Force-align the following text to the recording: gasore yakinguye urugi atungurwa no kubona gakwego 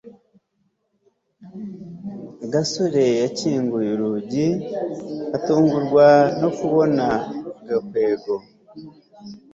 gasore 2.51 3.05
yakinguye 3.23 3.89
urugi 3.95 4.47
atungurwa 5.37 6.05
no 6.41 6.49
kubona 6.57 7.05
gakwego 7.67 8.33